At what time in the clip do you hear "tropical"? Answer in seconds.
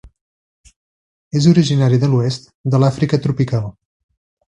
3.27-3.69